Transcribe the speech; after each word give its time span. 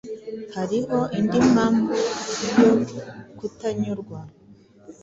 Hariho 0.55 0.97
indi 1.19 1.39
mpamvu 1.51 1.93
yo 2.59 2.71
kutanyurwa. 3.37 4.19